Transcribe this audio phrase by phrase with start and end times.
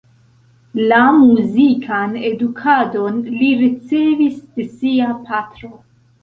[0.91, 5.73] La muzikan edukadon li ricevis de sia patro.